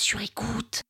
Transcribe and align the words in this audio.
sur 0.00 0.20
écoute. 0.22 0.82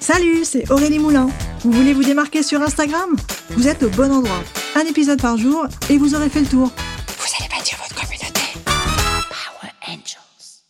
Salut, 0.00 0.44
c'est 0.44 0.70
Aurélie 0.70 0.98
Moulin. 0.98 1.28
Vous 1.60 1.72
voulez 1.72 1.94
vous 1.94 2.04
démarquer 2.04 2.42
sur 2.42 2.60
Instagram? 2.60 3.16
Vous 3.50 3.66
êtes 3.66 3.82
au 3.82 3.88
bon 3.88 4.12
endroit. 4.12 4.42
Un 4.74 4.82
épisode 4.82 5.20
par 5.20 5.38
jour 5.38 5.66
et 5.88 5.96
vous 5.96 6.14
aurez 6.14 6.28
fait 6.28 6.42
le 6.42 6.46
tour. 6.46 6.66
Vous 6.68 7.34
allez 7.40 7.48
bâtir 7.48 7.78
votre 7.78 7.94
communauté. 7.94 8.40
Power 8.66 9.72
Angels. 9.88 10.60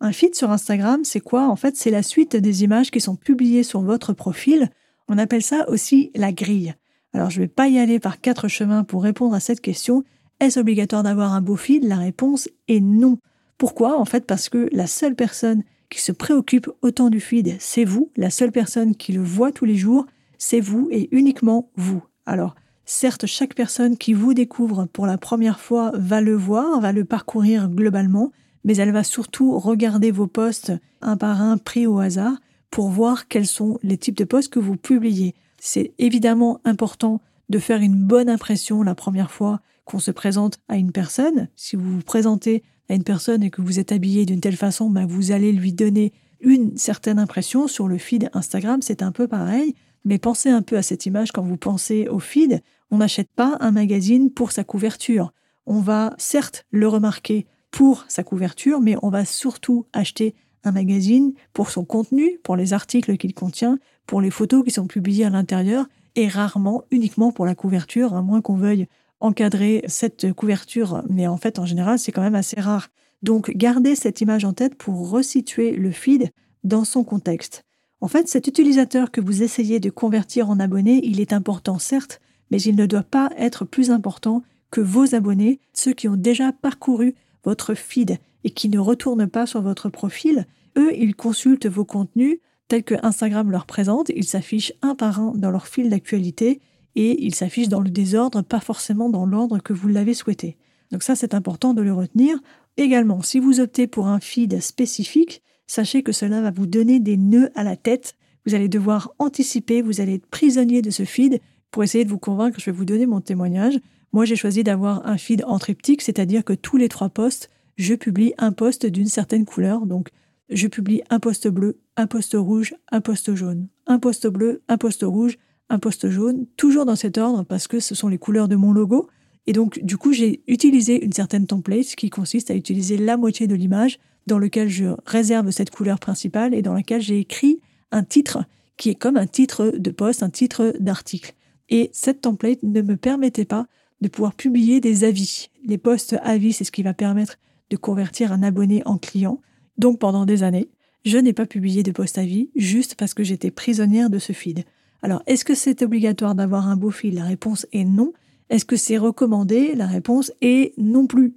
Un 0.00 0.12
feed 0.12 0.36
sur 0.36 0.52
Instagram, 0.52 1.00
c'est 1.02 1.20
quoi? 1.20 1.48
En 1.48 1.56
fait, 1.56 1.76
c'est 1.76 1.90
la 1.90 2.04
suite 2.04 2.36
des 2.36 2.62
images 2.62 2.92
qui 2.92 3.00
sont 3.00 3.16
publiées 3.16 3.64
sur 3.64 3.82
votre 3.82 4.12
profil. 4.12 4.70
On 5.08 5.18
appelle 5.18 5.42
ça 5.42 5.68
aussi 5.68 6.12
la 6.14 6.30
grille. 6.30 6.76
Alors, 7.12 7.30
je 7.30 7.40
ne 7.40 7.44
vais 7.44 7.48
pas 7.48 7.66
y 7.66 7.80
aller 7.80 7.98
par 7.98 8.20
quatre 8.20 8.46
chemins 8.46 8.84
pour 8.84 9.02
répondre 9.02 9.34
à 9.34 9.40
cette 9.40 9.60
question. 9.60 10.04
Est-ce 10.38 10.60
obligatoire 10.60 11.02
d'avoir 11.02 11.32
un 11.32 11.40
beau 11.40 11.56
feed? 11.56 11.82
La 11.82 11.96
réponse 11.96 12.48
est 12.68 12.78
non. 12.78 13.18
Pourquoi? 13.58 13.98
En 13.98 14.04
fait, 14.04 14.24
parce 14.24 14.48
que 14.48 14.68
la 14.72 14.86
seule 14.86 15.16
personne 15.16 15.64
qui 15.90 16.00
se 16.00 16.12
préoccupe 16.12 16.70
autant 16.82 17.10
du 17.10 17.20
feed, 17.20 17.56
c'est 17.58 17.84
vous. 17.84 18.10
La 18.16 18.30
seule 18.30 18.52
personne 18.52 18.94
qui 18.94 19.12
le 19.12 19.22
voit 19.22 19.52
tous 19.52 19.64
les 19.64 19.76
jours, 19.76 20.06
c'est 20.38 20.60
vous 20.60 20.88
et 20.90 21.08
uniquement 21.10 21.70
vous. 21.76 22.02
Alors, 22.24 22.54
certes, 22.84 23.26
chaque 23.26 23.54
personne 23.54 23.96
qui 23.96 24.12
vous 24.12 24.32
découvre 24.32 24.86
pour 24.86 25.06
la 25.06 25.18
première 25.18 25.58
fois 25.58 25.90
va 25.94 26.20
le 26.20 26.34
voir, 26.34 26.80
va 26.80 26.92
le 26.92 27.04
parcourir 27.04 27.68
globalement, 27.68 28.32
mais 28.64 28.76
elle 28.76 28.92
va 28.92 29.02
surtout 29.02 29.58
regarder 29.58 30.10
vos 30.10 30.26
posts 30.26 30.72
un 31.00 31.16
par 31.16 31.42
un 31.42 31.58
pris 31.58 31.86
au 31.86 31.98
hasard 31.98 32.36
pour 32.70 32.90
voir 32.90 33.28
quels 33.28 33.46
sont 33.46 33.78
les 33.82 33.96
types 33.96 34.16
de 34.16 34.24
posts 34.24 34.52
que 34.52 34.58
vous 34.58 34.76
publiez. 34.76 35.34
C'est 35.58 35.94
évidemment 35.98 36.60
important 36.64 37.20
de 37.48 37.58
faire 37.58 37.80
une 37.80 37.96
bonne 37.96 38.28
impression 38.28 38.82
la 38.82 38.94
première 38.94 39.30
fois 39.30 39.60
qu'on 39.84 39.98
se 39.98 40.10
présente 40.10 40.58
à 40.68 40.76
une 40.76 40.92
personne. 40.92 41.48
Si 41.56 41.76
vous 41.76 41.96
vous 41.96 42.02
présentez 42.02 42.62
à 42.88 42.94
une 42.94 43.04
personne 43.04 43.42
et 43.42 43.50
que 43.50 43.62
vous 43.62 43.78
êtes 43.78 43.92
habillé 43.92 44.26
d'une 44.26 44.40
telle 44.40 44.56
façon, 44.56 44.90
ben 44.90 45.06
vous 45.06 45.32
allez 45.32 45.52
lui 45.52 45.72
donner 45.72 46.12
une 46.40 46.76
certaine 46.76 47.18
impression 47.18 47.68
sur 47.68 47.88
le 47.88 47.98
feed 47.98 48.30
Instagram. 48.32 48.80
C'est 48.82 49.02
un 49.02 49.12
peu 49.12 49.26
pareil, 49.26 49.74
mais 50.04 50.18
pensez 50.18 50.50
un 50.50 50.62
peu 50.62 50.76
à 50.76 50.82
cette 50.82 51.06
image 51.06 51.32
quand 51.32 51.42
vous 51.42 51.56
pensez 51.56 52.08
au 52.08 52.18
feed. 52.18 52.62
On 52.90 52.98
n'achète 52.98 53.30
pas 53.34 53.56
un 53.60 53.70
magazine 53.70 54.30
pour 54.30 54.52
sa 54.52 54.64
couverture. 54.64 55.32
On 55.66 55.80
va 55.80 56.14
certes 56.18 56.64
le 56.70 56.88
remarquer 56.88 57.46
pour 57.70 58.04
sa 58.08 58.22
couverture, 58.22 58.80
mais 58.80 58.96
on 59.02 59.10
va 59.10 59.24
surtout 59.24 59.86
acheter 59.92 60.34
un 60.64 60.72
magazine 60.72 61.34
pour 61.52 61.70
son 61.70 61.84
contenu, 61.84 62.38
pour 62.42 62.56
les 62.56 62.72
articles 62.72 63.16
qu'il 63.16 63.34
contient, 63.34 63.78
pour 64.06 64.20
les 64.20 64.30
photos 64.30 64.64
qui 64.64 64.70
sont 64.70 64.86
publiées 64.86 65.26
à 65.26 65.30
l'intérieur, 65.30 65.86
et 66.14 66.26
rarement 66.26 66.84
uniquement 66.90 67.30
pour 67.30 67.46
la 67.46 67.54
couverture, 67.54 68.14
à 68.14 68.22
moins 68.22 68.40
qu'on 68.40 68.56
veuille 68.56 68.88
encadrer 69.20 69.82
cette 69.86 70.32
couverture, 70.32 71.02
mais 71.08 71.26
en 71.26 71.36
fait, 71.36 71.58
en 71.58 71.66
général, 71.66 71.98
c'est 71.98 72.12
quand 72.12 72.22
même 72.22 72.34
assez 72.34 72.60
rare. 72.60 72.88
Donc, 73.22 73.50
gardez 73.56 73.94
cette 73.94 74.20
image 74.20 74.44
en 74.44 74.52
tête 74.52 74.76
pour 74.76 75.10
resituer 75.10 75.72
le 75.72 75.90
feed 75.90 76.30
dans 76.64 76.84
son 76.84 77.04
contexte. 77.04 77.64
En 78.00 78.08
fait, 78.08 78.28
cet 78.28 78.46
utilisateur 78.46 79.10
que 79.10 79.20
vous 79.20 79.42
essayez 79.42 79.80
de 79.80 79.90
convertir 79.90 80.50
en 80.50 80.60
abonné, 80.60 81.00
il 81.02 81.20
est 81.20 81.32
important, 81.32 81.78
certes, 81.78 82.20
mais 82.50 82.60
il 82.62 82.76
ne 82.76 82.86
doit 82.86 83.02
pas 83.02 83.30
être 83.36 83.64
plus 83.64 83.90
important 83.90 84.42
que 84.70 84.80
vos 84.80 85.14
abonnés, 85.14 85.60
ceux 85.72 85.92
qui 85.92 86.08
ont 86.08 86.16
déjà 86.16 86.52
parcouru 86.52 87.14
votre 87.44 87.74
feed 87.74 88.18
et 88.44 88.50
qui 88.50 88.68
ne 88.68 88.78
retournent 88.78 89.26
pas 89.26 89.46
sur 89.46 89.62
votre 89.62 89.88
profil. 89.88 90.46
Eux, 90.76 90.94
ils 90.96 91.16
consultent 91.16 91.66
vos 91.66 91.84
contenus 91.84 92.38
tels 92.68 92.84
que 92.84 92.94
Instagram 93.02 93.50
leur 93.50 93.66
présente, 93.66 94.10
ils 94.14 94.24
s'affichent 94.24 94.74
un 94.82 94.94
par 94.94 95.20
un 95.20 95.32
dans 95.34 95.50
leur 95.50 95.66
fil 95.66 95.88
d'actualité 95.88 96.60
et 96.98 97.24
il 97.24 97.32
s'affiche 97.32 97.68
dans 97.68 97.80
le 97.80 97.90
désordre, 97.90 98.42
pas 98.42 98.58
forcément 98.58 99.08
dans 99.08 99.24
l'ordre 99.24 99.60
que 99.60 99.72
vous 99.72 99.86
l'avez 99.86 100.14
souhaité. 100.14 100.56
Donc 100.90 101.04
ça, 101.04 101.14
c'est 101.14 101.32
important 101.32 101.72
de 101.72 101.80
le 101.80 101.92
retenir. 101.92 102.36
Également, 102.76 103.22
si 103.22 103.38
vous 103.38 103.60
optez 103.60 103.86
pour 103.86 104.08
un 104.08 104.18
feed 104.18 104.60
spécifique, 104.60 105.40
sachez 105.68 106.02
que 106.02 106.10
cela 106.10 106.42
va 106.42 106.50
vous 106.50 106.66
donner 106.66 106.98
des 106.98 107.16
nœuds 107.16 107.50
à 107.54 107.62
la 107.62 107.76
tête. 107.76 108.16
Vous 108.44 108.56
allez 108.56 108.68
devoir 108.68 109.12
anticiper, 109.20 109.80
vous 109.80 110.00
allez 110.00 110.14
être 110.14 110.26
prisonnier 110.26 110.82
de 110.82 110.90
ce 110.90 111.04
feed. 111.04 111.40
Pour 111.70 111.84
essayer 111.84 112.04
de 112.04 112.10
vous 112.10 112.18
convaincre, 112.18 112.58
je 112.58 112.64
vais 112.64 112.76
vous 112.76 112.84
donner 112.84 113.06
mon 113.06 113.20
témoignage. 113.20 113.78
Moi, 114.12 114.24
j'ai 114.24 114.34
choisi 114.36 114.64
d'avoir 114.64 115.06
un 115.06 115.18
feed 115.18 115.44
en 115.46 115.60
triptyque, 115.60 116.02
c'est-à-dire 116.02 116.44
que 116.44 116.52
tous 116.52 116.78
les 116.78 116.88
trois 116.88 117.10
posts, 117.10 117.48
je 117.76 117.94
publie 117.94 118.34
un 118.38 118.50
post 118.50 118.86
d'une 118.86 119.06
certaine 119.06 119.44
couleur. 119.44 119.86
Donc, 119.86 120.08
je 120.50 120.66
publie 120.66 121.02
un 121.10 121.20
post 121.20 121.46
bleu, 121.46 121.78
un 121.96 122.08
post 122.08 122.34
rouge, 122.36 122.74
un 122.90 123.00
post 123.00 123.36
jaune, 123.36 123.68
un 123.86 124.00
post 124.00 124.26
bleu, 124.26 124.62
un 124.66 124.78
post 124.78 125.04
rouge, 125.04 125.38
un 125.70 125.78
poste 125.78 126.08
jaune, 126.08 126.46
toujours 126.56 126.86
dans 126.86 126.96
cet 126.96 127.18
ordre 127.18 127.44
parce 127.44 127.68
que 127.68 127.80
ce 127.80 127.94
sont 127.94 128.08
les 128.08 128.18
couleurs 128.18 128.48
de 128.48 128.56
mon 128.56 128.72
logo. 128.72 129.08
Et 129.46 129.52
donc, 129.52 129.78
du 129.82 129.96
coup, 129.96 130.12
j'ai 130.12 130.42
utilisé 130.46 131.04
une 131.04 131.12
certaine 131.12 131.46
template 131.46 131.94
qui 131.96 132.10
consiste 132.10 132.50
à 132.50 132.54
utiliser 132.54 132.96
la 132.96 133.16
moitié 133.16 133.46
de 133.46 133.54
l'image 133.54 133.98
dans 134.26 134.38
lequel 134.38 134.68
je 134.68 134.86
réserve 135.06 135.50
cette 135.50 135.70
couleur 135.70 135.98
principale 135.98 136.54
et 136.54 136.62
dans 136.62 136.74
laquelle 136.74 137.00
j'ai 137.00 137.18
écrit 137.18 137.60
un 137.90 138.02
titre 138.02 138.44
qui 138.76 138.90
est 138.90 138.94
comme 138.94 139.16
un 139.16 139.26
titre 139.26 139.72
de 139.76 139.90
poste, 139.90 140.22
un 140.22 140.30
titre 140.30 140.74
d'article. 140.78 141.34
Et 141.68 141.90
cette 141.92 142.22
template 142.22 142.62
ne 142.62 142.82
me 142.82 142.96
permettait 142.96 143.44
pas 143.44 143.66
de 144.00 144.08
pouvoir 144.08 144.34
publier 144.34 144.80
des 144.80 145.04
avis. 145.04 145.50
Les 145.64 145.78
posts 145.78 146.16
avis, 146.22 146.52
c'est 146.52 146.64
ce 146.64 146.72
qui 146.72 146.82
va 146.82 146.94
permettre 146.94 147.36
de 147.70 147.76
convertir 147.76 148.32
un 148.32 148.42
abonné 148.42 148.82
en 148.86 148.96
client. 148.96 149.40
Donc 149.76 149.98
pendant 149.98 150.24
des 150.24 150.42
années, 150.42 150.68
je 151.04 151.18
n'ai 151.18 151.32
pas 151.32 151.46
publié 151.46 151.82
de 151.82 151.90
post 151.90 152.18
avis 152.18 152.50
juste 152.54 152.94
parce 152.94 153.14
que 153.14 153.24
j'étais 153.24 153.50
prisonnière 153.50 154.10
de 154.10 154.18
ce 154.18 154.32
feed. 154.32 154.64
Alors, 155.02 155.22
est-ce 155.26 155.44
que 155.44 155.54
c'est 155.54 155.82
obligatoire 155.82 156.34
d'avoir 156.34 156.68
un 156.68 156.76
beau 156.76 156.90
fil? 156.90 157.14
La 157.14 157.24
réponse 157.24 157.66
est 157.72 157.84
non. 157.84 158.12
Est-ce 158.50 158.64
que 158.64 158.76
c'est 158.76 158.98
recommandé? 158.98 159.74
La 159.74 159.86
réponse 159.86 160.32
est 160.40 160.72
non 160.78 161.06
plus. 161.06 161.34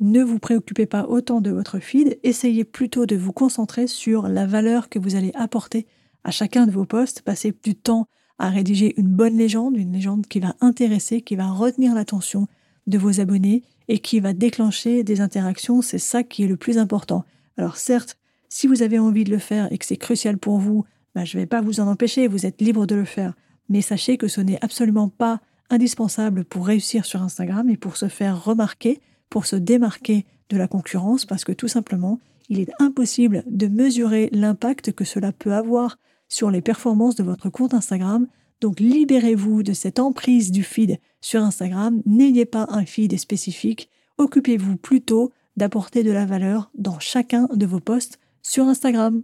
Ne 0.00 0.22
vous 0.22 0.38
préoccupez 0.40 0.86
pas 0.86 1.06
autant 1.06 1.40
de 1.40 1.50
votre 1.50 1.78
feed, 1.78 2.18
essayez 2.24 2.64
plutôt 2.64 3.06
de 3.06 3.14
vous 3.14 3.32
concentrer 3.32 3.86
sur 3.86 4.26
la 4.26 4.46
valeur 4.46 4.88
que 4.88 4.98
vous 4.98 5.14
allez 5.14 5.30
apporter 5.34 5.86
à 6.24 6.32
chacun 6.32 6.66
de 6.66 6.72
vos 6.72 6.84
posts, 6.84 7.22
passez 7.22 7.54
du 7.62 7.76
temps 7.76 8.08
à 8.36 8.48
rédiger 8.48 8.94
une 8.96 9.06
bonne 9.06 9.38
légende, 9.38 9.76
une 9.76 9.92
légende 9.92 10.26
qui 10.26 10.40
va 10.40 10.56
intéresser, 10.60 11.20
qui 11.20 11.36
va 11.36 11.46
retenir 11.46 11.94
l'attention 11.94 12.48
de 12.88 12.98
vos 12.98 13.20
abonnés 13.20 13.62
et 13.86 14.00
qui 14.00 14.18
va 14.18 14.32
déclencher 14.32 15.04
des 15.04 15.20
interactions, 15.20 15.82
c'est 15.82 15.98
ça 15.98 16.24
qui 16.24 16.42
est 16.42 16.48
le 16.48 16.56
plus 16.56 16.78
important. 16.78 17.24
Alors 17.56 17.76
certes, 17.76 18.18
si 18.48 18.66
vous 18.66 18.82
avez 18.82 18.98
envie 18.98 19.22
de 19.22 19.30
le 19.30 19.38
faire 19.38 19.72
et 19.72 19.78
que 19.78 19.86
c'est 19.86 19.96
crucial 19.96 20.36
pour 20.36 20.58
vous, 20.58 20.84
bah, 21.14 21.24
je 21.24 21.36
ne 21.36 21.42
vais 21.42 21.46
pas 21.46 21.60
vous 21.60 21.80
en 21.80 21.88
empêcher, 21.88 22.28
vous 22.28 22.46
êtes 22.46 22.60
libre 22.60 22.86
de 22.86 22.94
le 22.94 23.04
faire. 23.04 23.34
Mais 23.68 23.80
sachez 23.80 24.16
que 24.16 24.28
ce 24.28 24.40
n'est 24.40 24.62
absolument 24.62 25.08
pas 25.08 25.40
indispensable 25.70 26.44
pour 26.44 26.66
réussir 26.66 27.04
sur 27.04 27.22
Instagram 27.22 27.68
et 27.70 27.76
pour 27.76 27.96
se 27.96 28.08
faire 28.08 28.44
remarquer, 28.44 29.00
pour 29.30 29.46
se 29.46 29.56
démarquer 29.56 30.26
de 30.50 30.56
la 30.56 30.68
concurrence, 30.68 31.24
parce 31.24 31.44
que 31.44 31.52
tout 31.52 31.68
simplement, 31.68 32.20
il 32.48 32.60
est 32.60 32.70
impossible 32.78 33.44
de 33.46 33.66
mesurer 33.66 34.28
l'impact 34.32 34.92
que 34.92 35.04
cela 35.04 35.32
peut 35.32 35.54
avoir 35.54 35.98
sur 36.28 36.50
les 36.50 36.60
performances 36.60 37.14
de 37.14 37.22
votre 37.22 37.48
compte 37.48 37.74
Instagram. 37.74 38.26
Donc 38.60 38.80
libérez-vous 38.80 39.62
de 39.62 39.72
cette 39.72 39.98
emprise 39.98 40.50
du 40.50 40.62
feed 40.62 40.98
sur 41.20 41.42
Instagram, 41.42 42.02
n'ayez 42.04 42.44
pas 42.44 42.66
un 42.68 42.84
feed 42.84 43.18
spécifique, 43.18 43.88
occupez-vous 44.18 44.76
plutôt 44.76 45.32
d'apporter 45.56 46.02
de 46.02 46.12
la 46.12 46.26
valeur 46.26 46.70
dans 46.74 46.98
chacun 46.98 47.48
de 47.54 47.66
vos 47.66 47.80
posts 47.80 48.18
sur 48.42 48.64
Instagram. 48.64 49.22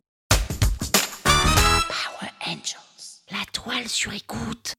Toile 3.69 3.87
sur 3.87 4.15
écoute. 4.15 4.73